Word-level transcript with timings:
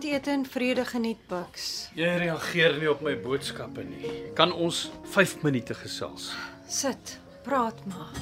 Aandete 0.00 0.30
in 0.30 0.46
vrede 0.46 0.84
geniet, 0.84 1.18
Bucks. 1.28 1.90
Jy 1.94 2.08
reageer 2.22 2.78
nie 2.80 2.88
op 2.88 3.02
my 3.04 3.12
boodskappe 3.20 3.82
nie. 3.84 4.12
Kan 4.38 4.52
ons 4.52 4.86
5 5.12 5.42
minute 5.44 5.74
gesels? 5.76 6.30
Sit, 6.68 7.18
praat 7.44 7.76
maar. 7.84 8.14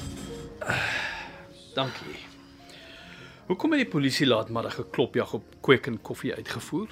Dankie. 1.77 2.17
Hoekom 3.47 3.77
het 3.77 3.85
die 3.85 3.91
polisie 3.93 4.27
laatmiddag 4.27 4.79
'n 4.79 4.89
klopjag 4.91 5.33
op 5.33 5.45
Kwek 5.61 5.87
en 5.87 6.01
Koffie 6.01 6.35
uitgevoer? 6.35 6.89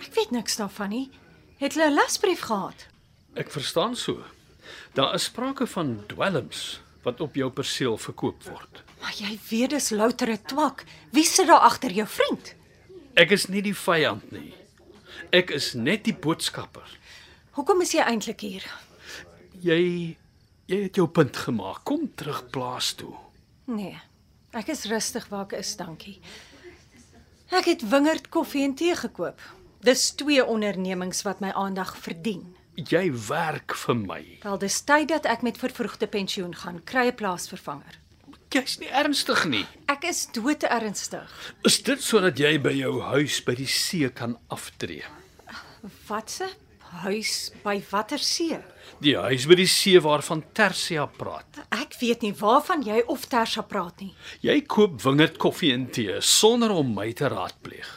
Ek 0.00 0.14
weet 0.14 0.30
niks 0.30 0.56
daarvan 0.56 0.88
nie. 0.88 1.10
Het 1.58 1.74
hulle 1.74 1.90
'n 1.90 1.94
lasbrief 1.94 2.40
gehad? 2.40 2.86
Ek 3.34 3.50
verstaan 3.50 3.96
so. 3.96 4.24
Daar 4.94 5.14
is 5.14 5.24
sprake 5.24 5.66
van 5.66 6.04
dwelms 6.06 6.80
wat 7.02 7.20
op 7.20 7.34
jou 7.34 7.50
perseel 7.50 7.98
verkoop 7.98 8.42
word. 8.44 8.82
Maar 9.00 9.14
jy 9.16 9.38
weet 9.50 9.70
dis 9.70 9.90
loutere 9.90 10.38
twak. 10.42 10.84
Wie 11.12 11.24
sit 11.24 11.46
daar 11.46 11.60
agter 11.60 11.90
jou 11.90 12.08
vriend? 12.08 12.54
Ek 13.14 13.30
is 13.30 13.46
nie 13.46 13.62
die 13.62 13.74
vyand 13.78 14.32
nie. 14.34 14.50
Ek 15.34 15.52
is 15.54 15.72
net 15.78 16.02
die 16.08 16.14
boodskapper. 16.14 16.88
Hoekom 17.54 17.84
is 17.84 17.92
jy 17.94 18.02
eintlik 18.02 18.42
hier? 18.42 18.66
Jy 19.62 20.16
jy 20.66 20.78
het 20.86 20.98
jou 20.98 21.06
punt 21.06 21.36
gemaak. 21.36 21.84
Kom 21.86 22.08
terug 22.16 22.42
plaas 22.50 22.94
toe. 22.98 23.12
Nee. 23.70 23.94
Ek 24.54 24.70
is 24.72 24.84
rustig 24.90 25.28
waar 25.30 25.46
ek 25.46 25.58
is, 25.60 25.74
dankie. 25.78 26.16
Ek 27.54 27.68
het 27.70 27.82
wingerd 27.90 28.30
koffie 28.34 28.64
en 28.66 28.74
tee 28.74 28.94
gekoop. 28.98 29.40
Dis 29.84 30.10
twee 30.18 30.42
ondernemings 30.42 31.22
wat 31.26 31.42
my 31.44 31.52
aandag 31.54 31.94
verdien. 32.00 32.46
Jy 32.74 33.12
werk 33.28 33.76
vir 33.78 33.98
my. 33.98 34.22
Wel, 34.42 34.58
dis 34.58 34.80
tyd 34.82 35.10
dat 35.12 35.26
ek 35.30 35.44
met 35.46 35.58
vervroegde 35.60 36.08
pensioen 36.10 36.54
gaan, 36.54 36.80
kry 36.82 37.06
'n 37.12 37.14
plaasvervanger. 37.14 38.00
Jy's 38.54 38.76
nie 38.78 38.90
ernstig 38.94 39.40
nie. 39.50 39.64
Ek 39.90 40.04
is 40.06 40.28
dood 40.30 40.62
ernstig. 40.68 41.30
Is 41.66 41.80
dit 41.82 42.02
sodat 42.02 42.38
jy 42.38 42.52
by 42.62 42.70
jou 42.76 43.00
huis 43.02 43.40
by 43.42 43.56
die 43.58 43.66
see 43.66 44.06
kan 44.14 44.36
aftree? 44.54 45.02
Watse 46.06 46.46
huis 47.02 47.50
by 47.64 47.80
watter 47.90 48.22
see? 48.22 48.54
Die 49.02 49.16
huis 49.18 49.48
by 49.50 49.56
die 49.58 49.66
see 49.66 49.98
waarvan 49.98 50.44
Tersia 50.54 51.08
praat. 51.10 51.64
Ek 51.74 51.98
weet 51.98 52.22
nie 52.22 52.30
waarvan 52.38 52.84
jy 52.86 53.00
of 53.10 53.26
Tersha 53.32 53.64
praat 53.66 54.04
nie. 54.04 54.12
Jy 54.46 54.60
koop 54.70 55.00
wingerd 55.02 55.40
koffie 55.42 55.72
en 55.74 55.88
tee 55.90 56.20
sonder 56.22 56.70
om 56.76 56.94
my 56.94 57.10
te 57.10 57.26
raadpleeg. 57.32 57.90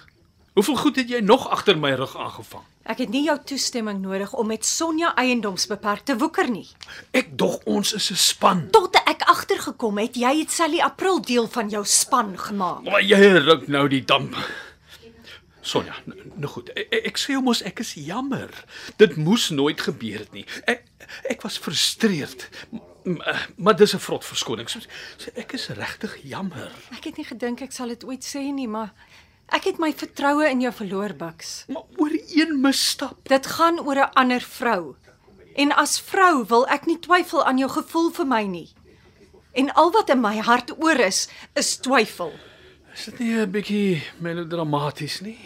Hoeveel 0.58 0.81
goed 0.81 0.97
het 1.03 1.13
jy 1.13 1.22
nog 1.22 1.45
agter 1.53 1.78
my 1.78 1.94
rug 2.00 2.17
aangevang? 2.17 2.66
Ek 2.88 3.02
het 3.03 3.09
nie 3.11 3.25
jou 3.25 3.35
toestemming 3.43 3.99
nodig 4.02 4.31
om 4.33 4.47
met 4.47 4.66
Sonja 4.66 5.09
eiendomsbeperk 5.19 6.05
te 6.07 6.16
woeker 6.17 6.47
nie. 6.50 6.67
Ek 7.12 7.34
dog 7.38 7.57
ons 7.66 7.94
is 7.94 8.12
'n 8.12 8.16
span. 8.16 8.69
Tot 8.72 8.95
ek 8.95 9.22
agtergekom 9.28 9.97
het 9.97 10.16
jy 10.16 10.39
het 10.39 10.51
Sally 10.51 10.79
April 10.79 11.22
deel 11.22 11.47
van 11.47 11.69
jou 11.69 11.84
span 11.85 12.38
gemaak. 12.39 12.84
Maar 12.84 13.01
jy 13.03 13.19
ruk 13.44 13.67
nou 13.67 13.88
die 13.89 14.06
damp. 14.06 14.35
Sonja, 15.62 15.94
nou 16.35 16.47
goed. 16.47 16.69
Ek, 16.79 16.94
ek 17.12 17.17
sê 17.19 17.35
mos 17.44 17.62
ek 17.62 17.79
is 17.79 17.94
jammer. 17.94 18.50
Dit 18.97 19.17
moes 19.17 19.50
nooit 19.50 19.81
gebeur 19.81 20.19
het 20.19 20.31
nie. 20.33 20.45
Ek 20.66 20.85
ek 21.29 21.41
was 21.44 21.57
frustreerd. 21.57 22.47
M- 22.72 22.79
m- 23.09 23.22
Maar 23.57 23.75
dis 23.75 23.94
'n 23.94 24.00
vrot 24.00 24.23
verskoning. 24.25 24.69
So, 24.69 24.79
so 25.17 25.29
ek 25.35 25.53
is 25.53 25.67
regtig 25.67 26.17
jammer. 26.23 26.72
Ek 26.91 27.03
het 27.03 27.17
nie 27.17 27.25
gedink 27.25 27.62
ek 27.62 27.72
sal 27.72 27.88
dit 27.88 28.03
ooit 28.06 28.23
sê 28.23 28.39
nie, 28.53 28.67
maar 28.67 28.94
ek 29.56 29.63
het 29.63 29.80
my 29.80 29.94
vertroue 29.94 30.50
in 30.50 30.62
jou 30.62 30.74
verloor, 30.74 31.13
Bucks. 31.18 31.66
Maar 31.68 31.84
oor 31.97 32.13
een 32.35 32.62
misstap. 32.62 33.28
Dit 33.28 33.47
gaan 33.47 33.80
oor 33.80 33.96
'n 33.96 34.13
ander 34.13 34.41
vrou. 34.41 34.96
En 35.56 35.72
as 35.75 36.00
vrou 36.00 36.46
wil 36.46 36.68
ek 36.68 36.85
nie 36.85 37.00
twyfel 37.00 37.46
aan 37.46 37.57
jou 37.57 37.69
gevoel 37.69 38.12
vir 38.12 38.25
my 38.25 38.44
nie. 38.44 38.69
En 39.53 39.74
al 39.74 39.91
wat 39.91 40.09
in 40.09 40.22
my 40.22 40.38
hart 40.38 40.84
oor 40.84 41.00
is, 41.00 41.28
is 41.53 41.78
twyfel. 41.78 42.34
Is 42.94 43.06
dit 43.06 43.19
nie 43.19 43.34
'n 43.34 43.52
bietjie 43.52 44.03
melodramaties 44.19 45.22
nie? 45.22 45.40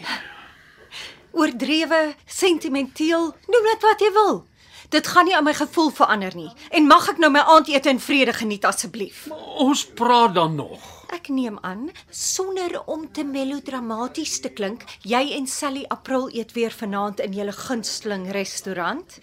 Oordrewe, 1.38 2.14
sentimenteel, 2.26 3.34
noem 3.46 3.64
dit 3.72 3.82
wat 3.82 4.00
jy 4.00 4.12
wil. 4.12 4.46
Dit 4.88 5.06
gaan 5.06 5.24
nie 5.24 5.36
aan 5.36 5.44
my 5.44 5.54
gevoel 5.54 5.90
verander 5.90 6.34
nie. 6.36 6.50
En 6.70 6.86
mag 6.86 7.08
ek 7.08 7.18
nou 7.18 7.30
my 7.32 7.40
aandete 7.40 7.88
in 7.88 8.00
vrede 8.00 8.32
geniet 8.32 8.64
asseblief? 8.64 9.28
Ons 9.56 9.86
praat 9.86 10.34
dan 10.34 10.54
nog. 10.54 11.01
Ek 11.12 11.28
neem 11.28 11.58
aan 11.60 11.90
sonder 12.08 12.78
om 12.88 13.04
te 13.12 13.24
melodramaties 13.24 14.38
te 14.40 14.48
klink, 14.48 14.86
jy 15.04 15.20
en 15.36 15.46
Sally 15.46 15.84
April 15.92 16.30
eet 16.32 16.54
weer 16.56 16.72
vanaand 16.72 17.20
in 17.20 17.36
julle 17.36 17.52
gunsteling 17.52 18.30
restaurant. 18.32 19.18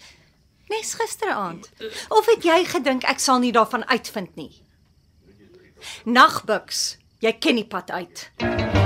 Nes 0.70 0.94
gisteraand. 0.94 1.66
Of 2.14 2.30
het 2.30 2.46
jy 2.46 2.62
gedink 2.70 3.08
ek 3.10 3.18
sal 3.18 3.42
nie 3.42 3.50
daarvan 3.52 3.82
uitvind 3.90 4.38
nie? 4.38 4.52
Nagbuks, 6.06 7.00
jy 7.24 7.34
ken 7.42 7.58
die 7.58 7.66
pad 7.66 7.90
uit. 7.90 8.79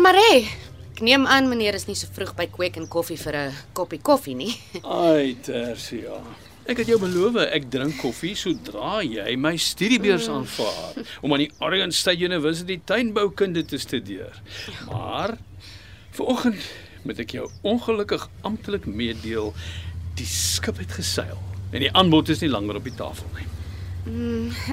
Meneer 0.00 0.16
Maree, 0.16 0.44
ek 0.94 1.00
neem 1.04 1.26
aan 1.28 1.48
meneer 1.50 1.76
is 1.76 1.84
nie 1.84 1.94
so 1.98 2.08
vroeg 2.16 2.30
by 2.38 2.46
Kwek 2.48 2.78
en 2.80 2.86
Koffie 2.88 3.18
vir 3.20 3.36
'n 3.36 3.56
koppie 3.76 4.00
koffie 4.00 4.34
nie. 4.34 4.54
Ai, 4.84 5.36
Tersia. 5.44 6.16
Ek 6.64 6.80
het 6.80 6.88
jou 6.88 6.96
beloof 6.96 7.36
ek 7.36 7.68
drink 7.68 7.98
koffie 8.00 8.32
sodra 8.34 9.02
jy 9.04 9.36
my 9.36 9.58
studiebeurs 9.60 10.30
aanvaar 10.32 11.04
om 11.20 11.34
aan 11.34 11.44
die 11.44 11.50
Oregon 11.60 11.92
State 11.92 12.24
University 12.24 12.80
tuinboukunde 12.80 13.66
te 13.68 13.76
studeer. 13.76 14.40
Maar 14.88 15.36
vanoggend 16.16 16.64
moet 17.04 17.20
ek 17.20 17.36
jou 17.36 17.50
ongelukkig 17.60 18.24
amptelik 18.40 18.86
meedeel 18.86 19.52
die 20.16 20.26
skip 20.26 20.80
het 20.80 20.96
geseil 20.96 21.36
en 21.72 21.80
die 21.84 21.92
aanbod 21.92 22.32
is 22.32 22.40
nie 22.40 22.48
langer 22.48 22.80
op 22.80 22.88
die 22.88 22.96
tafel 22.96 23.28
nie. 23.36 23.48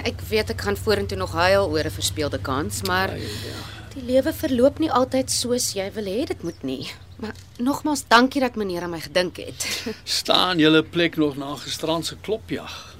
Ek 0.08 0.24
weet 0.30 0.56
ek 0.56 0.64
gaan 0.64 0.76
vorentoe 0.76 1.18
nog 1.20 1.36
huil 1.36 1.68
oor 1.68 1.84
'n 1.84 1.92
verspeelde 2.00 2.40
kans, 2.40 2.80
maar 2.88 3.12
Ai, 3.12 3.20
ja. 3.20 3.77
Die 3.98 4.06
lewe 4.12 4.32
verloop 4.32 4.78
nie 4.82 4.90
altyd 4.90 5.30
soos 5.34 5.72
jy 5.76 5.88
wil 5.96 6.06
hê 6.10 6.24
dit 6.30 6.42
moet 6.46 6.62
nie. 6.62 6.86
Maar 7.18 7.34
nogmaals 7.58 8.04
dankie 8.08 8.40
dat 8.44 8.56
meneer 8.56 8.82
aan 8.86 8.92
my 8.94 9.00
gedink 9.02 9.36
het. 9.42 9.66
Staan 10.18 10.58
julle 10.62 10.82
plek 10.86 11.16
nog 11.18 11.36
na 11.36 11.54
gisterand 11.58 12.06
se 12.06 12.16
klopjag? 12.22 12.96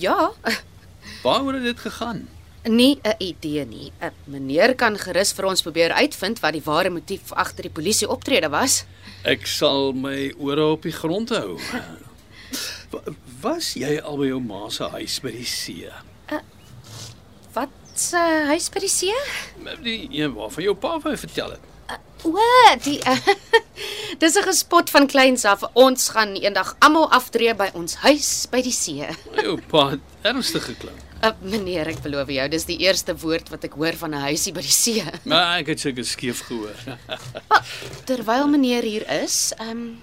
ja, 0.00 0.30
Waaroor 1.22 1.52
het 1.58 1.62
dit 1.64 1.80
gegaan? 1.80 2.28
nie 2.64 2.98
'n 3.02 3.14
idee 3.18 3.64
nie. 3.66 3.92
'n 4.00 4.12
Meneer 4.24 4.74
kan 4.74 4.96
gerus 4.98 5.32
vir 5.32 5.44
ons 5.46 5.62
probeer 5.62 5.92
uitvind 5.92 6.40
wat 6.40 6.52
die 6.52 6.62
ware 6.64 6.90
motief 6.90 7.32
agter 7.32 7.62
die 7.62 7.70
polisie 7.72 8.08
optrede 8.08 8.48
was. 8.50 8.84
Ek 9.24 9.46
sal 9.46 9.92
my 9.92 10.32
ore 10.38 10.64
op 10.64 10.82
die 10.82 10.92
grond 10.92 11.28
hou. 11.28 11.58
Wa- 12.92 13.02
Was 13.40 13.72
jy 13.74 13.98
al 14.00 14.16
by 14.16 14.26
jou 14.26 14.40
ma 14.40 14.68
se 14.68 14.84
huis 14.84 15.20
by 15.20 15.30
die 15.30 15.44
see? 15.44 15.88
Wat 18.00 18.08
se 18.08 18.16
uh, 18.16 18.46
huis 18.48 18.70
by 18.72 18.80
die 18.80 18.88
see? 18.88 19.16
Die 19.84 20.08
een 20.16 20.32
waarvan 20.32 20.64
jou 20.64 20.72
pa 20.72 20.94
vir 21.02 21.12
my 21.12 21.18
vertel 21.20 21.50
het. 21.52 21.98
O, 22.24 22.32
die 22.80 22.94
uh, 23.04 23.28
Dis 24.22 24.38
'n 24.40 24.46
gespot 24.46 24.88
van 24.88 25.04
kleins 25.06 25.44
af. 25.44 25.66
Ons 25.76 26.08
gaan 26.16 26.32
eendag 26.32 26.72
almal 26.80 27.10
aftree 27.12 27.52
by 27.54 27.68
ons 27.76 27.98
huis 28.00 28.46
by 28.48 28.62
die 28.64 28.72
see. 28.72 29.04
Jou 29.44 29.58
pa 29.68 29.90
het 29.92 30.24
ernstig 30.32 30.64
geklink. 30.64 30.96
Uh, 31.20 31.34
meneer, 31.44 31.92
ek 31.92 32.00
beloof 32.00 32.32
jou, 32.32 32.48
dis 32.48 32.64
die 32.64 32.78
eerste 32.80 33.12
woord 33.12 33.52
wat 33.52 33.68
ek 33.68 33.76
hoor 33.76 33.92
van 33.92 34.16
'n 34.16 34.24
huisie 34.32 34.56
by 34.56 34.64
die 34.64 34.72
see. 34.72 35.04
Maar 35.28 35.60
ek 35.60 35.76
het 35.76 35.80
seker 35.84 36.04
skeef 36.04 36.40
gehoor. 36.48 36.80
Terwyl 38.08 38.48
meneer 38.48 38.82
hier 38.82 39.04
is, 39.20 39.52
ehm 39.60 39.76
um, 39.76 39.98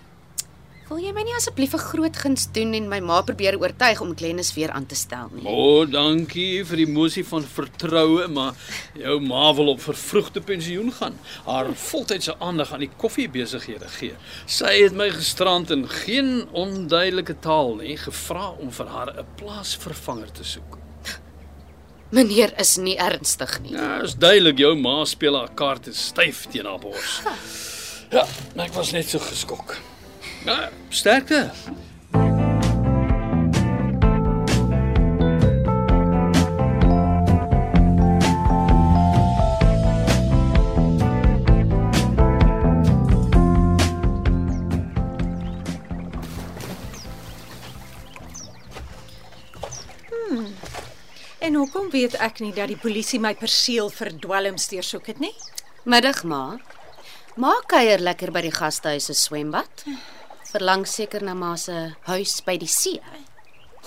Wil 0.88 1.02
jy 1.04 1.10
my 1.12 1.24
nie 1.28 1.34
asseblief 1.36 1.74
'n 1.76 1.84
groot 1.84 2.16
guns 2.16 2.46
doen 2.56 2.74
en 2.74 2.86
my 2.88 3.02
ma 3.04 3.20
probeer 3.22 3.58
oortuig 3.60 4.00
om 4.02 4.14
Glennis 4.16 4.54
weer 4.56 4.72
aan 4.72 4.86
te 4.86 4.96
stel 4.96 5.28
nie? 5.34 5.44
O, 5.44 5.82
oh, 5.82 5.92
dankie 5.92 6.64
vir 6.64 6.78
die 6.78 6.88
mosie 6.88 7.26
van 7.28 7.44
vertroue, 7.44 8.28
maar 8.28 8.54
jou 8.96 9.20
ma 9.20 9.54
wil 9.54 9.74
op 9.74 9.82
vervroegde 9.82 10.40
pensioen 10.40 10.92
gaan. 10.94 11.20
Haar 11.46 11.74
voltydse 11.74 12.38
aandag 12.40 12.72
aan 12.72 12.86
die 12.86 12.90
koffiebesighede 12.98 13.90
gee. 13.98 14.16
Sy 14.46 14.72
het 14.84 14.96
my 14.96 15.10
gisterand 15.10 15.72
in 15.76 15.84
geen 15.90 16.48
onduidelike 16.54 17.36
taal 17.44 17.76
nie 17.76 17.98
gevra 17.98 18.54
om 18.56 18.72
vir 18.72 18.88
haar 18.88 19.12
'n 19.12 19.26
plaasvervanger 19.36 20.32
te 20.32 20.44
soek. 20.44 20.78
Meneer 22.12 22.54
is 22.60 22.78
nie 22.78 22.96
ernstig 22.96 23.60
nie. 23.60 23.74
Ja, 23.74 24.02
is 24.02 24.16
duidelik 24.16 24.58
jou 24.58 24.74
ma 24.76 25.04
speel 25.06 25.36
haar 25.36 25.52
kaarte 25.54 25.94
styf 25.94 26.48
teen 26.48 26.66
haar 26.66 26.80
bors. 26.80 27.22
Ja, 28.10 28.26
maar 28.56 28.66
ek 28.66 28.74
was 28.74 28.92
net 28.92 29.10
so 29.10 29.20
geskok. 29.20 29.76
Ja, 30.48 30.70
sterkte. 30.90 31.50
En 51.40 51.56
hoekom 51.56 51.90
weet 51.90 52.14
ek 52.14 52.40
nie 52.40 52.54
dat 52.54 52.68
die 52.68 52.78
polisie 52.80 53.20
my 53.20 53.34
perseel 53.36 53.92
vir 53.92 54.16
dwelms 54.16 54.72
deursoek 54.72 55.12
het 55.12 55.20
nie? 55.20 55.34
Middag 55.84 56.24
ma. 56.24 56.56
Ma 57.36 57.52
kuier 57.68 58.00
lekker 58.00 58.32
by 58.32 58.48
die 58.48 58.56
gastehuis 58.56 59.12
se 59.12 59.16
swembad. 59.16 59.84
Verlang 60.48 60.86
seker 60.88 61.24
na 61.28 61.34
ma 61.36 61.56
se 61.60 61.74
huis 62.08 62.38
by 62.46 62.54
die 62.56 62.70
see. 62.72 63.02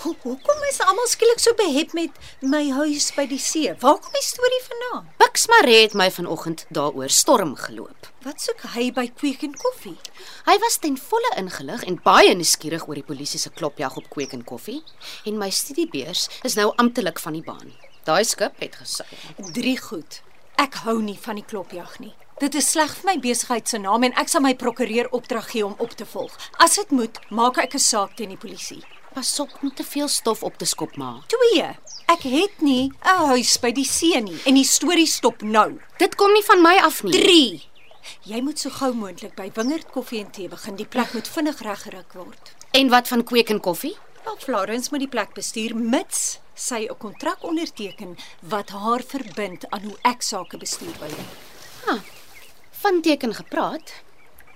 Ho 0.01 0.11
hoekom 0.23 0.61
is 0.67 0.77
almal 0.85 1.07
skielik 1.09 1.41
so 1.41 1.53
behep 1.57 1.95
met 1.97 2.19
my 2.45 2.61
huis 2.73 3.07
by 3.17 3.25
die 3.29 3.39
see? 3.41 3.71
Waar 3.81 3.97
kom 4.01 4.13
die 4.13 4.21
storie 4.25 4.59
vandaan? 4.67 5.07
Bux 5.21 5.47
Maree 5.49 5.81
het 5.81 5.97
my 5.97 6.07
vanoggend 6.13 6.67
daaroor 6.69 7.09
storm 7.09 7.55
geloop. 7.57 8.09
Wat 8.25 8.41
soek 8.45 8.61
hy 8.75 8.87
by 8.93 9.07
Kweek 9.09 9.41
en 9.47 9.57
Koffie? 9.57 9.97
Hy 10.45 10.57
was 10.61 10.77
ten 10.81 11.01
volle 11.01 11.33
ingelig 11.41 11.85
en 11.89 11.97
baie 12.05 12.33
nuuskierig 12.37 12.85
oor 12.85 13.01
die 13.01 13.07
polisie 13.09 13.41
se 13.41 13.49
klopjag 13.49 13.97
op 13.97 14.09
Kweek 14.13 14.37
en 14.37 14.45
Koffie 14.45 14.83
en 15.25 15.41
my 15.41 15.49
studiebeurs 15.49 16.27
is 16.45 16.57
nou 16.61 16.69
amptelik 16.81 17.21
van 17.25 17.37
die 17.37 17.45
baan. 17.45 17.73
Daai 18.05 18.21
skip 18.25 18.61
het 18.61 18.77
geseil. 18.77 19.17
Drie 19.53 19.79
goed. 19.81 20.21
Ek 20.61 20.83
hou 20.85 20.99
nie 21.01 21.17
van 21.25 21.41
die 21.41 21.45
klopjag 21.45 21.97
nie. 22.05 22.13
Dit 22.41 22.55
is 22.57 22.71
sleg 22.73 22.89
vir 22.97 23.05
my 23.05 23.13
besigheid 23.21 23.69
se 23.69 23.77
naam 23.77 24.01
en 24.07 24.15
ek 24.17 24.31
sal 24.31 24.41
my 24.41 24.55
prokureur 24.57 25.11
opdrag 25.13 25.51
gee 25.51 25.61
om 25.61 25.75
op 25.77 25.91
te 25.93 26.07
volg. 26.09 26.33
As 26.65 26.79
dit 26.79 26.93
moet, 26.97 27.19
maak 27.29 27.59
ek 27.61 27.75
'n 27.77 27.79
saak 27.79 28.15
teen 28.17 28.33
die 28.33 28.37
polisie. 28.45 28.81
Pas 29.13 29.39
op 29.39 29.51
om 29.61 29.69
te 29.69 29.83
veel 29.83 30.07
stof 30.07 30.41
op 30.41 30.57
te 30.57 30.65
skop 30.65 30.97
ma. 30.97 31.21
2. 31.27 31.77
Ek 32.07 32.23
het 32.23 32.61
nie 32.61 32.89
'n 32.89 33.27
huis 33.29 33.59
by 33.59 33.71
die 33.71 33.85
see 33.85 34.19
nie 34.21 34.41
en 34.45 34.55
die 34.55 34.63
storie 34.63 35.05
stop 35.05 35.41
nou. 35.41 35.79
Dit 35.99 36.15
kom 36.15 36.33
nie 36.33 36.43
van 36.43 36.61
my 36.61 36.77
af 36.77 37.03
nie. 37.03 37.11
3. 37.11 37.61
Jy 38.23 38.41
moet 38.41 38.59
so 38.59 38.69
gou 38.69 38.93
moontlik 38.93 39.35
by 39.35 39.51
Wingerd 39.53 39.91
Koffie 39.91 40.19
en 40.19 40.31
Tee 40.31 40.47
begin. 40.49 40.75
Die 40.75 40.85
plek 40.85 41.13
moet 41.13 41.27
vinnig 41.27 41.61
reggeruk 41.61 42.13
word. 42.13 42.55
En 42.71 42.89
wat 42.89 43.07
van 43.07 43.23
Kweek 43.23 43.49
en 43.49 43.59
Koffie? 43.59 43.97
Wel 44.23 44.37
Florence 44.37 44.87
moet 44.91 44.99
die 44.99 45.09
plek 45.09 45.33
bestuur 45.33 45.75
mits 45.75 46.39
sy 46.55 46.87
'n 46.89 46.97
kontrak 46.97 47.43
onderteken 47.43 48.17
wat 48.41 48.69
haar 48.69 49.03
verbind 49.07 49.69
aan 49.69 49.83
hoe 49.83 49.97
ek 50.01 50.21
sake 50.21 50.57
bestuur 50.57 50.97
by 50.99 51.09
hom. 51.09 52.01
Van 52.81 53.01
teken 53.01 53.33
gepraat. 53.33 53.91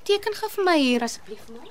Teken 0.04 0.34
gou 0.34 0.50
vir 0.52 0.64
my 0.66 0.78
hier 0.80 1.04
asseblief 1.06 1.44
ma. 1.54 1.62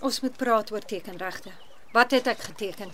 Ons 0.00 0.20
moet 0.20 0.36
praat 0.36 0.72
oor 0.72 0.84
tekenregte. 0.84 1.52
Wat 1.92 2.12
het 2.12 2.28
ek 2.28 2.44
geteken? 2.50 2.92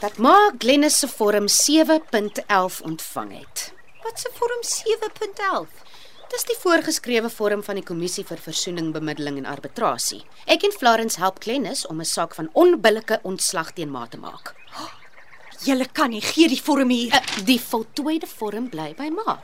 Dat 0.00 0.16
ma 0.16 0.36
Glennis 0.58 0.98
se 0.98 1.08
vorm 1.08 1.48
7.11 1.48 2.80
ontvang 2.88 3.36
het. 3.38 3.72
Wat 4.02 4.20
se 4.20 4.32
vorm 4.40 4.64
7.11? 4.64 5.89
Dis 6.30 6.44
die 6.46 6.54
voorgeskrewe 6.62 7.26
vorm 7.26 7.62
van 7.66 7.80
die 7.80 7.82
kommissie 7.82 8.22
vir 8.22 8.38
versoening, 8.38 8.92
bemiddeling 8.94 9.40
en 9.40 9.48
arbitrasie. 9.50 10.20
Ek 10.46 10.62
en 10.62 10.74
Florence 10.76 11.18
help 11.18 11.40
Glennis 11.42 11.82
om 11.90 11.98
'n 12.00 12.06
saak 12.06 12.36
van 12.38 12.50
onbillike 12.54 13.18
ontslag 13.22 13.72
teen 13.74 13.90
ma 13.90 14.06
te 14.06 14.16
maak. 14.16 14.54
Julle 15.66 15.88
kan 15.92 16.10
nie 16.10 16.22
gee 16.22 16.48
die 16.48 16.62
vorm 16.62 16.90
hier. 16.90 17.14
Uh, 17.14 17.44
die 17.44 17.58
voltooide 17.58 18.26
vorm 18.26 18.68
bly 18.70 18.94
by 18.94 19.10
ma. 19.10 19.42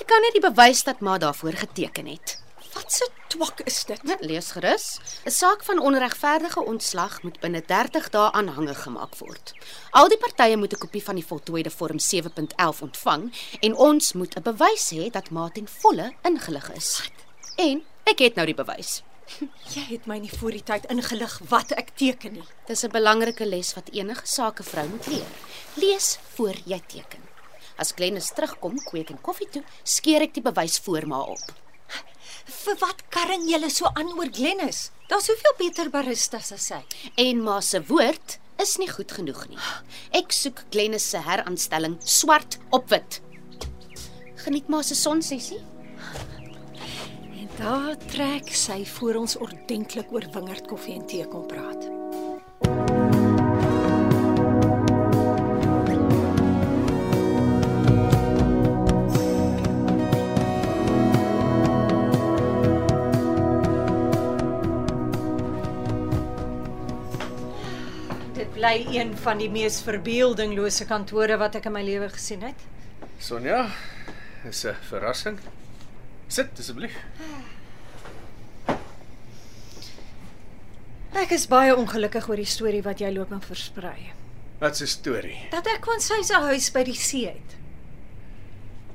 Ek 0.00 0.06
kan 0.06 0.20
net 0.26 0.34
die 0.34 0.50
bewys 0.50 0.82
dat 0.82 1.00
ma 1.00 1.18
daarvoor 1.18 1.54
geteken 1.54 2.06
het. 2.06 2.43
Wat 2.74 2.92
se 2.92 3.08
twak 3.28 3.60
is 3.60 3.84
dit? 3.84 4.02
Net 4.02 4.20
lees 4.20 4.50
gerus. 4.50 4.98
'n 5.24 5.30
Saak 5.30 5.64
van 5.64 5.78
onregverdige 5.78 6.64
ontslag 6.64 7.22
moet 7.22 7.40
binne 7.40 7.62
30 7.66 8.08
dae 8.10 8.32
aanhangig 8.32 8.82
gemaak 8.82 9.14
word. 9.18 9.52
Al 9.90 10.08
die 10.08 10.18
partye 10.18 10.56
moet 10.56 10.72
'n 10.72 10.78
kopie 10.78 11.02
van 11.02 11.14
die 11.14 11.26
voltooide 11.26 11.70
vorm 11.70 11.98
7.11 11.98 12.82
ontvang 12.82 13.32
en 13.60 13.76
ons 13.76 14.12
moet 14.12 14.36
'n 14.36 14.42
bewys 14.42 14.90
hê 14.90 15.10
dat 15.10 15.30
ma 15.30 15.48
ten 15.48 15.68
volle 15.68 16.12
ingelig 16.22 16.72
is. 16.72 17.10
En 17.56 17.84
ek 18.04 18.18
het 18.18 18.34
nou 18.34 18.46
die 18.46 18.60
bewys. 18.62 19.02
Jy 19.74 19.84
het 19.88 20.06
my 20.06 20.18
nie 20.18 20.32
voor 20.38 20.50
die 20.50 20.62
tyd 20.62 20.84
ingelig 20.92 21.40
wat 21.48 21.70
ek 21.72 21.94
teken 21.96 22.32
nie. 22.32 22.48
Dis 22.66 22.84
'n 22.84 22.90
belangrike 22.90 23.46
les 23.46 23.74
wat 23.74 23.88
enige 23.92 24.26
sakevrou 24.26 24.88
moet 24.88 25.06
leer. 25.06 25.30
Lees 25.74 26.18
voor 26.34 26.54
jy 26.64 26.82
teken. 26.86 27.22
As 27.76 27.92
Glennis 27.96 28.30
terugkom, 28.34 28.78
kweek 28.84 29.10
en 29.10 29.20
koffie 29.20 29.48
toe, 29.48 29.64
skeer 29.82 30.22
ek 30.22 30.34
die 30.34 30.42
bewys 30.42 30.78
voor 30.78 31.06
ma 31.06 31.20
op. 31.20 31.63
Vir 32.64 32.78
wat 32.80 33.02
karring 33.14 33.46
julle 33.48 33.70
so 33.72 33.90
aan 33.94 34.12
oor 34.18 34.30
Glennis? 34.32 34.90
Daar's 35.08 35.28
soveel 35.28 35.54
beter 35.58 35.90
baristas 35.92 36.52
as 36.54 36.68
sy. 36.70 36.80
En 37.20 37.42
ma 37.44 37.60
se 37.60 37.82
woord 37.88 38.38
is 38.62 38.76
nie 38.80 38.88
goed 38.88 39.12
genoeg 39.12 39.44
nie. 39.50 39.60
Ek 40.16 40.32
soek 40.32 40.64
Glennis 40.72 41.06
se 41.10 41.20
heraanstelling 41.24 41.98
swart 42.00 42.58
op 42.74 42.88
wit. 42.94 43.20
Geniet 44.44 44.68
ma 44.72 44.82
se 44.82 44.96
sonsessie. 44.98 45.60
En 47.34 47.48
daar 47.58 47.96
trek 48.08 48.50
sy 48.54 48.82
voor 48.96 49.22
ons 49.24 49.36
ordentlik 49.36 50.12
oor 50.12 50.26
wingerd 50.34 50.68
koffie 50.70 50.98
en 50.98 51.06
tee 51.10 51.28
kom 51.28 51.46
praat. 51.50 52.93
Bly 68.64 68.86
een 68.96 69.10
van 69.20 69.36
die 69.36 69.50
mees 69.52 69.82
verbeeldinglose 69.84 70.86
kantore 70.88 71.36
wat 71.36 71.58
ek 71.58 71.66
in 71.68 71.74
my 71.74 71.82
lewe 71.84 72.06
gesien 72.08 72.46
het. 72.46 72.62
Sonja, 73.20 73.66
is 74.48 74.64
'n 74.64 74.72
verrassing. 74.88 75.36
Sit 76.28 76.58
asseblief. 76.58 76.96
Ek 81.12 81.30
is 81.36 81.46
baie 81.46 81.76
ongelukkig 81.76 82.28
oor 82.28 82.40
die 82.40 82.48
storie 82.48 82.82
wat 82.82 83.04
jy 83.04 83.12
loop 83.12 83.32
en 83.32 83.42
versprei. 83.42 84.12
Wat 84.60 84.80
'n 84.80 84.86
storie. 84.86 85.46
Dat 85.50 85.66
ek 85.66 85.82
kon 85.82 86.00
sy 86.00 86.22
se 86.22 86.34
huis 86.34 86.72
by 86.72 86.84
die 86.84 86.96
see 86.96 87.26
het. 87.26 87.56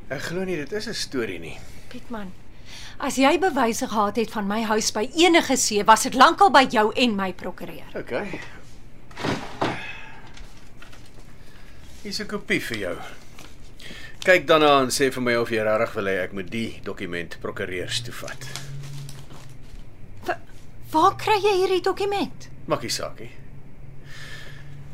Ek 0.10 0.22
glo 0.22 0.46
nie 0.46 0.56
dit 0.56 0.72
is 0.72 0.88
'n 0.88 0.94
storie 0.94 1.40
nie. 1.40 1.60
Pietman, 1.90 2.34
as 2.98 3.18
jy 3.18 3.38
bewyse 3.38 3.88
gehad 3.88 4.16
het 4.16 4.32
van 4.32 4.48
my 4.48 4.64
huis 4.64 4.92
by 4.92 5.12
enige 5.14 5.58
see, 5.58 5.84
was 5.84 6.04
dit 6.04 6.16
lankal 6.16 6.50
by 6.50 6.66
jou 6.70 6.92
en 6.96 7.16
my 7.16 7.34
prokureur. 7.34 7.86
OK. 7.94 8.26
Hier's 12.04 12.20
'n 12.22 12.28
kopie 12.28 12.60
vir 12.62 12.78
jou. 12.78 12.96
Kyk 14.24 14.46
daarna 14.48 14.82
en 14.84 14.88
sê 14.92 15.10
vir 15.12 15.22
my 15.24 15.36
of 15.36 15.50
jy 15.52 15.64
regtig 15.64 15.94
wil 15.96 16.06
hê 16.06 16.24
ek 16.24 16.34
moet 16.34 16.50
die 16.52 16.80
dokument 16.84 17.38
prokureurs 17.42 18.02
toe 18.04 18.14
vat. 18.14 18.48
Wa- 20.28 20.40
Waar 20.92 21.16
kry 21.18 21.40
jy 21.42 21.54
hierdie 21.62 21.82
dokument? 21.84 22.50
Maak 22.68 22.82
nie 22.82 22.90
saak 22.90 23.20
nie. 23.20 23.32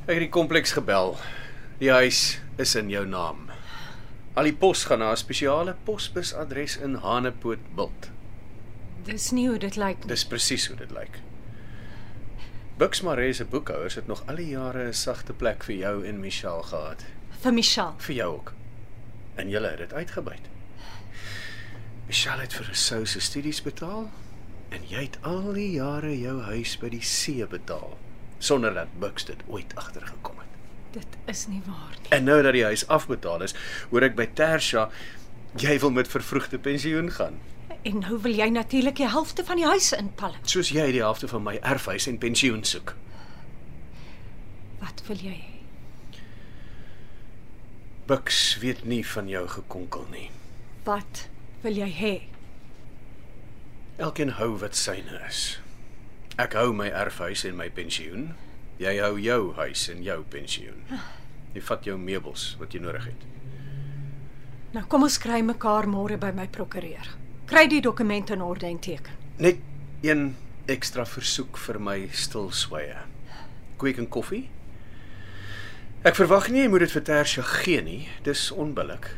Ek 0.07 0.13
het 0.15 0.19
die 0.19 0.29
kompleks 0.29 0.71
gebel. 0.73 1.17
Die 1.79 1.89
huis 1.91 2.37
is 2.57 2.75
in 2.75 2.89
jou 2.89 3.05
naam. 3.05 3.49
Al 4.35 4.43
die 4.43 4.53
pos 4.53 4.83
gaan 4.85 4.99
na 4.99 5.11
'n 5.11 5.17
spesiale 5.17 5.75
posbusadres 5.85 6.77
in 6.77 6.95
Hanepoort 6.95 7.75
Bult. 7.75 8.09
Dis 9.05 9.31
nie 9.31 9.47
hoe 9.47 9.57
dit 9.59 9.75
lyk 9.75 9.99
nie. 9.99 10.07
Dis 10.07 10.23
presies 10.25 10.67
hoe 10.67 10.75
dit 10.77 10.91
lyk. 10.91 11.19
Bux 12.77 13.01
Maree 13.01 13.33
se 13.33 13.45
boekhouers 13.45 13.95
het 13.95 14.07
nog 14.07 14.23
al 14.27 14.35
die 14.35 14.47
jare 14.47 14.87
'n 14.87 14.93
sagte 14.93 15.33
plek 15.33 15.63
vir 15.63 15.75
jou 15.75 16.05
en 16.05 16.19
Michelle 16.19 16.63
gehad. 16.63 17.05
Vir 17.39 17.53
Michelle. 17.53 17.93
Vir 17.97 18.15
jou 18.15 18.33
ook. 18.33 18.53
En 19.35 19.49
julle 19.49 19.67
het 19.67 19.77
dit 19.77 19.93
uitgebuit. 19.93 20.41
Michelle 22.05 22.41
het 22.41 22.53
vir 22.53 22.69
Sou 22.71 23.05
se 23.05 23.19
studies 23.19 23.61
betaal 23.61 24.09
en 24.69 24.81
jy 24.87 25.01
het 25.01 25.17
al 25.21 25.53
die 25.53 25.71
jare 25.71 26.19
jou 26.19 26.41
huis 26.41 26.77
by 26.77 26.89
die 26.89 27.01
see 27.01 27.47
betaal 27.47 27.97
sonder 28.37 28.73
dat 28.73 28.99
Bux 28.99 29.25
dit 29.25 29.43
ooit 29.47 29.75
agtergekom 29.75 30.37
het. 30.37 30.47
Dit 30.91 31.17
is 31.25 31.47
nie 31.47 31.61
waar 31.65 31.95
nie. 32.01 32.09
En 32.09 32.23
nou 32.23 32.41
dat 32.41 32.53
die 32.53 32.63
huis 32.63 32.87
afbetaal 32.87 33.41
is, 33.41 33.55
hoor 33.89 34.01
ek 34.01 34.15
by 34.15 34.27
Tersha 34.33 34.89
jy 35.55 35.79
wil 35.79 35.91
met 35.91 36.07
vervroegde 36.07 36.59
pensioen 36.59 37.11
gaan. 37.11 37.39
En 37.85 37.99
nou 38.01 38.17
wil 38.21 38.33
jy 38.33 38.47
natuurlik 38.49 38.97
die 38.97 39.09
helfte 39.09 39.43
van 39.45 39.59
die 39.61 39.65
huis 39.65 39.91
inpalm. 39.93 40.37
Soos 40.49 40.71
jy 40.73 40.87
die 40.95 41.03
helfte 41.03 41.27
van 41.29 41.43
my 41.45 41.59
erfhuis 41.61 42.07
en 42.09 42.17
pensioen 42.17 42.63
soek. 42.65 42.95
Wat 44.81 45.03
wil 45.05 45.19
jy 45.21 45.33
hê? 45.35 45.51
Bux 48.09 48.39
weet 48.61 48.83
nie 48.89 49.03
van 49.05 49.29
jou 49.29 49.43
gekonkel 49.49 50.07
nie. 50.09 50.29
Wat 50.85 51.27
wil 51.61 51.77
jy 51.77 51.89
hê? 51.99 52.13
Elkeen 54.01 54.33
hou 54.39 54.55
wat 54.61 54.77
syne 54.77 55.21
is. 55.27 55.43
Ek 56.41 56.57
hou 56.57 56.71
my 56.73 56.87
erfhuis 56.89 57.45
en 57.45 57.57
my 57.57 57.69
pensioen. 57.69 58.31
Jy 58.81 58.95
hou 58.99 59.13
jou 59.21 59.53
huis 59.61 59.85
en 59.93 60.01
jou 60.05 60.17
pensioen. 60.33 60.81
Jy 61.53 61.61
vat 61.69 61.85
jou 61.87 61.99
meubels 62.01 62.47
wat 62.59 62.73
jy 62.73 62.81
nodig 62.81 63.05
het. 63.13 63.29
Nou 64.73 64.83
kom 64.89 65.05
ons 65.07 65.19
kry 65.21 65.39
mekaar 65.45 65.85
môre 65.87 66.17
by 66.19 66.33
my 66.35 66.49
prokureur. 66.51 67.13
Kry 67.45 67.67
die 67.69 67.81
dokumente 67.81 68.33
in 68.33 68.41
orde 68.41 68.65
en 68.65 68.79
teken. 68.79 69.13
Net 69.37 69.59
een 70.01 70.31
ekstra 70.65 71.03
versoek 71.05 71.59
vir 71.61 71.77
my 71.77 71.97
stilswye. 72.09 73.03
Kweek 73.77 73.99
en 74.01 74.07
koffie? 74.09 74.47
Ek 76.05 76.17
verwag 76.17 76.49
nie 76.49 76.63
jy 76.63 76.71
moet 76.73 76.85
dit 76.87 76.95
vir 76.95 77.03
Tersha 77.05 77.43
gee 77.45 77.83
nie. 77.85 77.99
Dis 78.25 78.47
onbillik. 78.49 79.11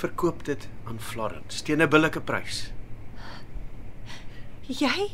Verkoop 0.00 0.46
dit 0.48 0.64
aan 0.88 1.00
Florence 1.00 1.60
teen 1.64 1.82
'n 1.82 1.90
billike 1.90 2.20
prys. 2.20 2.70
Jy 4.68 5.12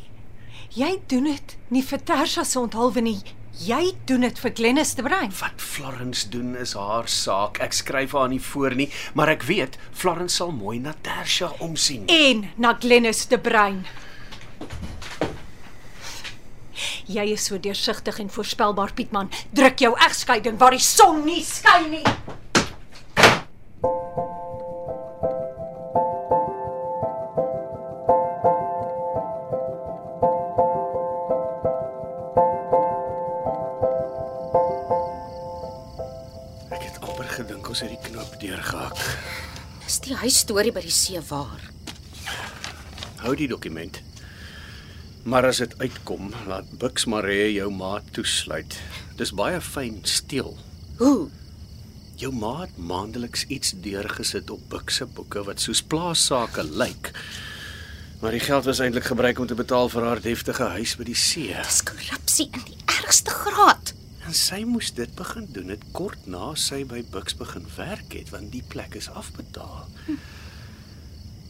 jy 0.71 1.01
doen 1.07 1.23
dit 1.23 1.57
nie 1.69 1.83
vir 1.83 1.99
Tersha 1.99 2.43
se 2.43 2.59
onthulwe 2.59 3.01
nie. 3.01 3.21
Jy 3.59 3.91
doen 4.07 4.23
dit 4.23 4.37
vir 4.39 4.53
Glennis 4.55 4.93
de 4.95 5.03
Bruin. 5.03 5.31
Wat 5.41 5.59
Florence 5.59 6.29
doen 6.31 6.55
is 6.55 6.71
haar 6.73 7.09
saak. 7.11 7.59
Ek 7.59 7.75
skryf 7.75 8.15
haar 8.15 8.29
nie 8.31 8.39
voor 8.41 8.75
nie, 8.79 8.87
maar 9.13 9.33
ek 9.33 9.43
weet 9.43 9.75
Florence 9.91 10.39
sal 10.39 10.53
mooi 10.55 10.79
na 10.79 10.93
Tersha 11.03 11.51
omsien. 11.59 12.07
En 12.07 12.47
na 12.55 12.73
Glennis 12.79 13.25
de 13.27 13.39
Bruin. 13.39 13.83
Jy 17.11 17.25
is 17.35 17.45
so 17.45 17.59
deursigtig 17.59 18.21
en 18.23 18.31
voorspelbaar, 18.31 18.93
Pietman. 18.95 19.29
Druk 19.51 19.83
jou 19.83 19.91
egskeiding 19.99 20.57
waar 20.57 20.71
die 20.71 20.85
son 20.85 21.25
nie 21.27 21.43
skyn 21.43 21.89
nie. 21.91 22.05
Dis 39.91 40.05
die 40.05 40.15
huisstorie 40.15 40.71
by 40.71 40.79
die 40.85 40.93
see 40.95 41.19
waar. 41.27 41.65
Hou 43.25 43.33
die 43.35 43.49
dokument. 43.51 43.97
Maar 45.27 45.49
as 45.49 45.59
dit 45.59 45.73
uitkom, 45.81 46.29
laat 46.47 46.69
Bux 46.79 47.09
Maree 47.11 47.49
jou 47.51 47.67
maat 47.75 48.07
toesluit. 48.15 48.77
Dis 49.19 49.33
baie 49.35 49.59
fyn 49.59 49.97
steel. 50.07 50.55
Hoe? 51.01 51.27
Jou 52.15 52.31
maat 52.31 52.79
maandeliks 52.79 53.43
iets 53.51 53.75
deurgesit 53.83 54.55
op 54.55 54.63
Bux 54.71 55.01
se 55.01 55.09
boeke 55.11 55.43
wat 55.49 55.59
soos 55.59 55.83
plaasake 55.83 56.63
lyk. 56.71 57.11
Maar 58.23 58.39
die 58.39 58.45
geld 58.47 58.71
was 58.71 58.79
eintlik 58.79 59.11
gebruik 59.11 59.43
om 59.43 59.51
te 59.51 59.59
betaal 59.59 59.91
vir 59.91 60.07
haar 60.07 60.23
deftige 60.23 60.71
huis 60.77 60.95
by 60.95 61.11
die 61.11 61.19
see. 61.19 61.51
Dis 61.67 61.83
korrupsie 61.83 62.47
in 62.47 62.63
die 62.63 62.79
ergste 62.95 63.35
graad. 63.43 63.80
En 64.31 64.37
sy 64.39 64.61
moes 64.63 64.93
dit 64.95 65.09
begin 65.19 65.43
doen 65.51 65.73
het 65.73 65.81
kort 65.91 66.27
na 66.31 66.53
sy 66.55 66.85
by 66.87 67.01
Bux 67.11 67.33
begin 67.35 67.65
werk 67.75 68.13
het, 68.15 68.29
want 68.31 68.47
die 68.53 68.61
plek 68.63 68.93
is 68.95 69.09
afbetaal. 69.11 69.81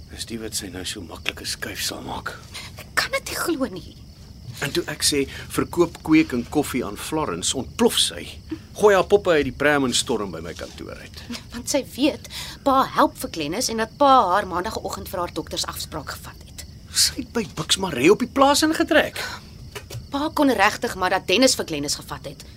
Dis 0.10 0.24
die 0.32 0.40
wat 0.42 0.56
sy 0.58 0.72
nou 0.74 0.82
so 0.90 1.04
maklike 1.06 1.46
skuif 1.46 1.84
sal 1.86 2.00
maak. 2.02 2.32
Ek 2.82 2.88
kan 2.98 3.14
dit 3.14 3.28
nie 3.30 3.38
glo 3.38 3.68
nie. 3.70 3.92
En 4.66 4.74
toe 4.74 4.82
ek 4.90 5.06
sê 5.06 5.20
verkoop 5.54 6.00
kweek 6.08 6.34
en 6.34 6.42
koffie 6.50 6.82
aan 6.82 6.98
Florence, 6.98 7.54
ontplof 7.60 8.00
sy. 8.02 8.24
Gooi 8.80 8.96
haar 8.96 9.06
poppe 9.12 9.36
uit 9.36 9.46
die 9.52 9.54
pram 9.60 9.86
en 9.86 9.94
storm 9.94 10.34
by 10.34 10.42
my 10.42 10.56
kantoor 10.58 10.98
uit. 11.04 11.22
Want 11.54 11.70
sy 11.70 11.84
weet 11.94 12.32
pa 12.66 12.80
help 12.96 13.14
vir 13.22 13.34
Glennis 13.36 13.70
en 13.70 13.84
dat 13.84 13.94
pa 14.02 14.16
haar 14.32 14.48
maandagooggend 14.50 15.12
vir 15.12 15.22
haar 15.22 15.36
doktersafspraak 15.38 16.16
gevat 16.16 16.42
het. 16.48 16.66
Sy 16.90 17.20
het 17.20 17.30
by 17.38 17.46
Bux 17.62 17.78
Maree 17.78 18.10
op 18.16 18.26
die 18.26 18.32
plaas 18.40 18.66
ingetrek. 18.66 19.22
Pa 20.10 20.32
kon 20.34 20.50
regtig 20.50 20.98
maar 20.98 21.14
dat 21.14 21.30
Dennis 21.30 21.54
vir 21.62 21.70
Glennis 21.70 22.00
gevat 22.02 22.34
het. 22.34 22.50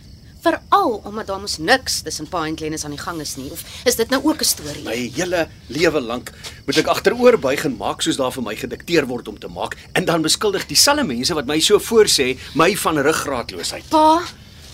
Veral 0.45 1.01
omdat 1.09 1.27
daar 1.31 1.41
mos 1.41 1.57
niks 1.59 2.03
tussen 2.05 2.29
pa 2.29 2.43
en 2.45 2.57
Glennis 2.57 2.85
aan 2.85 2.93
die 2.93 3.01
gang 3.01 3.21
is 3.21 3.37
nie. 3.41 3.49
Of 3.53 3.65
is 3.89 3.97
dit 3.97 4.11
nou 4.13 4.21
ook 4.25 4.41
'n 4.41 4.45
storie? 4.45 4.85
My 4.85 5.11
hele 5.17 5.49
lewe 5.69 6.01
lank 6.01 6.33
moet 6.67 6.77
ek 6.77 6.87
agteroor 6.87 7.39
buig 7.39 7.65
en 7.65 7.77
maak 7.77 8.03
soos 8.03 8.17
daar 8.17 8.33
vir 8.33 8.43
my 8.43 8.57
gedikteer 8.57 9.07
word 9.07 9.29
om 9.29 9.39
te 9.39 9.49
maak 9.49 9.77
en 9.93 10.05
dan 10.05 10.23
beskuldig 10.23 10.67
dieselfde 10.67 11.05
mense 11.05 11.35
wat 11.35 11.47
my 11.47 11.61
so 11.61 11.79
voorsê 11.79 12.39
my 12.55 12.77
van 12.77 12.99
ruggraatloosheid. 12.99 13.89
Pa, 13.89 14.23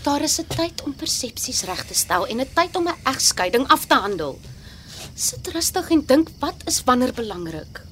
daar 0.03 0.23
is 0.23 0.41
'n 0.41 0.47
tyd 0.47 0.83
om 0.83 0.95
persepsies 0.95 1.62
reg 1.62 1.85
te 1.87 1.95
stel 1.95 2.27
en 2.27 2.41
'n 2.41 2.49
tyd 2.55 2.77
om 2.77 2.89
'n 2.89 2.99
egskeiding 3.05 3.69
af 3.69 3.87
te 3.87 3.95
handel. 3.95 4.41
Sit 5.15 5.49
rustig 5.49 5.91
en 5.91 6.03
dink 6.07 6.29
wat 6.39 6.57
is 6.67 6.83
wanneer 6.85 7.12
belangrik. 7.12 7.83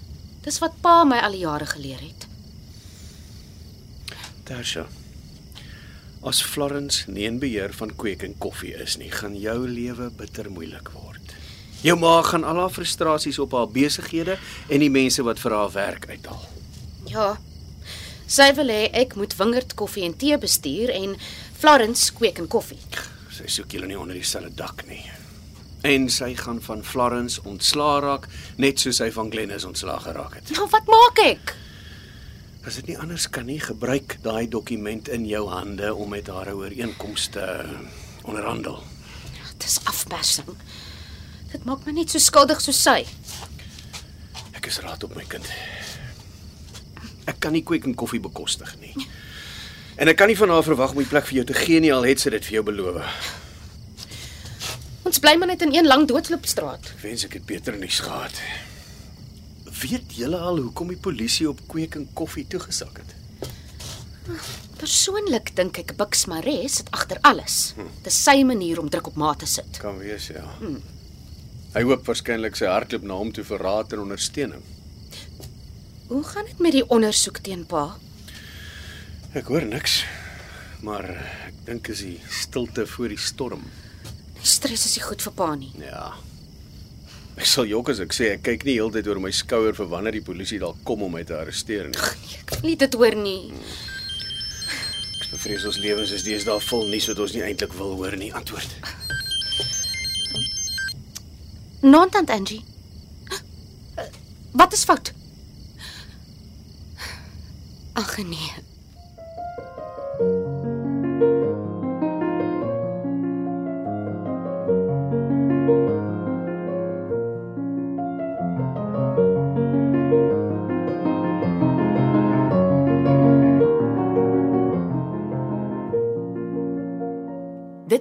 Dis 0.43 0.59
wat 0.59 0.81
pa 0.81 1.05
my 1.05 1.19
al 1.19 1.31
die 1.31 1.45
jare 1.45 1.67
geleer 1.67 2.01
het. 2.01 2.27
Tersha. 4.45 4.87
As 6.27 6.43
Florence 6.43 7.11
nie 7.11 7.27
in 7.29 7.39
beheer 7.39 7.71
van 7.79 7.93
kweek 7.95 8.25
en 8.27 8.35
koffie 8.43 8.75
is 8.75 8.97
nie, 8.99 9.11
gaan 9.11 9.37
jou 9.39 9.61
lewe 9.69 10.11
bitter 10.19 10.51
moeilik 10.51 10.91
word. 10.97 11.35
Jou 11.87 11.95
ma 11.99 12.17
gaan 12.27 12.43
al 12.45 12.59
haar 12.59 12.73
frustrasies 12.75 13.39
op 13.39 13.55
haar 13.55 13.69
besighede 13.71 14.35
en 14.67 14.83
die 14.83 14.91
mense 14.91 15.23
wat 15.23 15.39
vir 15.39 15.55
haar 15.55 15.71
werk 15.77 16.09
uithaal. 16.11 16.43
Ja. 17.07 17.29
Sy 18.27 18.49
wil 18.59 18.73
hê 18.75 18.89
ek 18.99 19.15
moet 19.17 19.37
wingerd 19.39 19.77
koffie 19.79 20.03
en 20.09 20.17
tee 20.19 20.37
bestuur 20.43 20.91
en 20.91 21.15
Florence 21.61 22.11
kweek 22.19 22.43
en 22.43 22.51
koffie. 22.51 22.83
Sy 23.31 23.47
soek 23.47 23.79
julle 23.79 23.87
nie 23.87 23.99
onder 23.99 24.19
dieselfde 24.19 24.51
dak 24.59 24.83
nie. 24.91 25.05
En 25.87 26.11
sy 26.11 26.33
gaan 26.35 26.59
van 26.67 26.83
Florence 26.83 27.39
ontslaa 27.47 28.03
raak, 28.03 28.27
net 28.59 28.83
soos 28.83 28.99
sy 28.99 29.13
van 29.15 29.31
Glennis 29.31 29.65
ontslaa 29.65 30.01
geraak 30.03 30.35
het. 30.41 30.51
Nou 30.59 30.67
wat 30.75 30.91
maak 30.91 31.23
ek? 31.23 31.55
As 32.69 32.77
dit 32.77 32.91
nie 32.91 32.99
anders 33.01 33.25
kan 33.33 33.47
nie, 33.49 33.63
gebruik 33.65 34.19
daai 34.21 34.45
dokument 34.53 35.07
in 35.09 35.23
jou 35.25 35.47
hande 35.49 35.89
om 35.95 36.11
met 36.13 36.27
haar 36.29 36.51
'n 36.53 36.59
ooreenkoms 36.61 37.29
te 37.33 37.65
onderhandel. 38.23 38.83
Dis 39.57 39.81
afpersing. 39.85 40.53
Dit 41.53 41.65
maak 41.65 41.87
my 41.87 41.93
net 41.93 42.11
so 42.11 42.19
skuldig 42.19 42.61
soos 42.61 42.83
sy. 42.83 43.07
Ek 44.53 44.67
is 44.67 44.79
raad 44.81 45.05
op 45.05 45.15
my 45.17 45.25
kind. 45.25 45.49
Ek 47.25 47.41
kan 47.41 47.53
nie 47.53 47.63
kweek 47.63 47.85
en 47.85 47.95
koffie 47.95 48.21
bekostig 48.21 48.77
nie. 48.81 49.09
En 49.97 50.09
ek 50.09 50.17
kan 50.17 50.27
nie 50.27 50.37
van 50.37 50.49
haar 50.49 50.63
verwag 50.63 50.91
om 50.91 50.99
die 50.99 51.09
plek 51.09 51.25
vir 51.25 51.35
jou 51.35 51.45
te 51.45 51.55
gee 51.55 51.81
nie 51.81 51.93
al 51.93 52.05
het 52.05 52.21
sy 52.21 52.31
dit 52.31 52.45
vir 52.45 52.53
jou 52.53 52.65
beloof. 52.65 53.03
Ons 55.05 55.19
bly 55.19 55.37
maar 55.37 55.49
net 55.49 55.63
in 55.63 55.75
een 55.75 55.87
lang 55.87 56.09
doodloopstraat. 56.09 56.85
Ek 56.97 57.03
wens 57.03 57.25
ek 57.25 57.33
het 57.33 57.47
beter 57.47 57.77
nuus 57.79 58.01
gehad. 58.01 58.43
Weet 59.79 60.17
julle 60.19 60.39
al 60.43 60.59
hoekom 60.59 60.91
die 60.91 61.01
polisie 61.01 61.47
op 61.49 61.61
kweek 61.71 61.95
en 61.99 62.09
koffie 62.19 62.47
toegesak 62.51 62.99
het? 63.03 63.15
Persoonlik 64.79 65.55
dink 65.57 65.79
ek 65.81 65.95
Bux 65.99 66.27
Maree 66.31 66.69
sit 66.71 66.91
agter 66.95 67.21
alles. 67.29 67.75
Dis 68.05 68.19
sy 68.25 68.43
manier 68.47 68.81
om 68.83 68.91
druk 68.91 69.13
op 69.13 69.19
ma 69.21 69.33
te 69.39 69.47
sit. 69.47 69.81
Kan 69.83 70.01
wees 70.03 70.29
ja. 70.35 70.45
Hmm. 70.59 70.81
Hy 71.75 71.85
hoop 71.85 72.07
waarskynlik 72.09 72.57
sy 72.59 72.69
hardloop 72.71 73.05
na 73.07 73.17
hom 73.21 73.33
toe 73.35 73.45
vir 73.45 73.63
raad 73.63 73.93
en 73.95 74.05
ondersteuning. 74.07 74.63
Hoe 76.09 76.23
gaan 76.25 76.47
dit 76.49 76.63
met 76.65 76.73
die 76.73 76.87
ondersoek 76.89 77.43
teen 77.45 77.67
pa? 77.69 77.91
Ek 79.37 79.51
hoor 79.53 79.67
niks. 79.69 80.01
Maar 80.83 81.11
ek 81.49 81.59
dink 81.67 81.91
is 81.93 82.01
die 82.07 82.17
stilte 82.33 82.87
voor 82.87 83.13
die 83.13 83.21
storm. 83.21 83.65
Die 84.39 84.47
stres 84.47 84.87
is 84.87 84.97
nie 84.97 85.05
goed 85.05 85.23
vir 85.27 85.35
pa 85.37 85.53
nie. 85.59 85.73
Ja. 85.83 86.15
Ek 87.38 87.47
sal 87.47 87.68
jok 87.71 87.92
as 87.92 88.00
ek 88.02 88.14
sê 88.16 88.33
ek 88.35 88.40
kyk 88.49 88.64
nie 88.66 88.75
heeltyd 88.80 89.07
oor 89.07 89.21
my 89.23 89.30
skouer 89.30 89.76
vir 89.78 89.87
wanneer 89.92 90.16
die 90.16 90.25
polisie 90.26 90.59
dalk 90.59 90.80
kom 90.87 91.04
om 91.07 91.12
my 91.14 91.23
te 91.23 91.37
arresteer 91.38 91.87
nie. 91.87 91.99
Ek 92.42 92.50
wil 92.57 92.64
nie 92.66 92.78
dit 92.80 92.97
hoor 92.99 93.14
nie. 93.14 93.52
Ek 95.23 95.28
bevrees 95.37 95.66
ons 95.71 95.78
lewens 95.78 96.14
is 96.16 96.26
deesdae 96.26 96.59
vol 96.66 96.88
nuus 96.90 97.07
wat 97.12 97.23
ons 97.23 97.37
nie 97.37 97.45
eintlik 97.47 97.76
wil 97.78 97.95
hoor 98.00 98.16
nie. 98.18 98.33
Antwoord. 98.35 98.75
Nontant 101.87 102.35
Angie. 102.35 102.64
Wat 104.59 104.75
is 104.75 104.83
fout? 104.88 105.12
Ag 107.95 108.18
nee. 108.26 108.50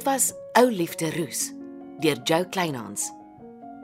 Was 0.08 0.34
Ou 0.56 0.70
Liefde 0.70 1.12
Roos 1.18 1.52
deur 2.00 2.16
Jo 2.24 2.46
Kleinhans. 2.50 3.12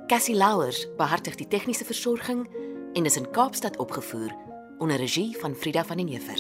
Cassie 0.08 0.36
Louwers 0.36 0.88
behartig 0.96 1.36
die 1.36 1.48
tegniese 1.52 1.84
versorging 1.84 2.46
en 2.96 3.06
is 3.06 3.18
in 3.20 3.28
Kaapstad 3.36 3.76
opgevoer 3.78 4.32
onder 4.80 4.98
regie 4.98 5.36
van 5.42 5.56
Frida 5.56 5.84
van 5.84 5.98
den 5.98 6.08
Heever. 6.08 6.40